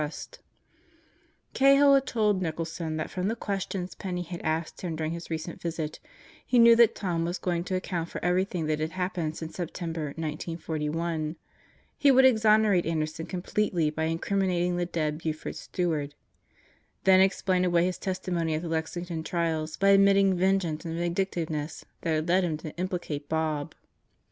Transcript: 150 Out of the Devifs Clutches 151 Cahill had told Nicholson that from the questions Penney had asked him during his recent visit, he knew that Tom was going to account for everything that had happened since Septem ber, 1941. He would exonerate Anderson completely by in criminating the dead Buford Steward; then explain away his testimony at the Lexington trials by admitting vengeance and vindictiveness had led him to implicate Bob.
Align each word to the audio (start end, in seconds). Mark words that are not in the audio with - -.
150 0.01 0.17
Out 0.17 0.17
of 0.17 0.23
the 0.25 0.41
Devifs 0.41 0.41
Clutches 0.41 0.69
151 1.61 1.77
Cahill 1.77 1.93
had 1.93 2.05
told 2.07 2.41
Nicholson 2.41 2.97
that 2.97 3.09
from 3.11 3.27
the 3.27 3.35
questions 3.35 3.93
Penney 3.93 4.21
had 4.23 4.41
asked 4.41 4.81
him 4.81 4.95
during 4.95 5.11
his 5.11 5.29
recent 5.29 5.61
visit, 5.61 5.99
he 6.43 6.57
knew 6.57 6.75
that 6.75 6.95
Tom 6.95 7.23
was 7.23 7.37
going 7.37 7.63
to 7.65 7.75
account 7.75 8.09
for 8.09 8.25
everything 8.25 8.65
that 8.65 8.79
had 8.79 8.93
happened 8.93 9.37
since 9.37 9.57
Septem 9.57 9.93
ber, 9.93 10.05
1941. 10.17 11.35
He 11.99 12.09
would 12.09 12.25
exonerate 12.25 12.87
Anderson 12.87 13.27
completely 13.27 13.91
by 13.91 14.05
in 14.05 14.17
criminating 14.17 14.77
the 14.77 14.87
dead 14.87 15.19
Buford 15.19 15.55
Steward; 15.55 16.15
then 17.03 17.21
explain 17.21 17.63
away 17.63 17.85
his 17.85 17.99
testimony 17.99 18.55
at 18.55 18.63
the 18.63 18.69
Lexington 18.69 19.21
trials 19.21 19.77
by 19.77 19.89
admitting 19.89 20.35
vengeance 20.35 20.83
and 20.83 20.95
vindictiveness 20.97 21.85
had 22.01 22.27
led 22.27 22.43
him 22.43 22.57
to 22.57 22.75
implicate 22.77 23.29
Bob. 23.29 23.75